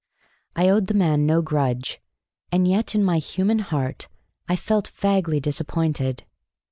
I 0.55 0.67
owed 0.67 0.87
the 0.87 0.95
man 0.95 1.27
no 1.27 1.43
grudge, 1.43 2.01
and 2.51 2.67
yet 2.67 2.95
in 2.95 3.03
my 3.03 3.19
human 3.19 3.59
heart 3.59 4.07
I 4.49 4.55
felt 4.55 4.87
vaguely 4.87 5.39
disappointed. 5.39 6.23